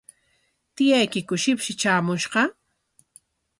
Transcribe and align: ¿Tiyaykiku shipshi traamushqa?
¿Tiyaykiku 0.75 1.35
shipshi 1.43 1.71
traamushqa? 1.79 2.41